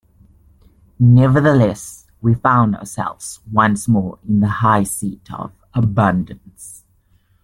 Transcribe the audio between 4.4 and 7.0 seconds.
high seat of abundance.